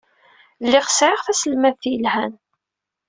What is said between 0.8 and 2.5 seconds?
sɛiɣ taselmadt yelhan.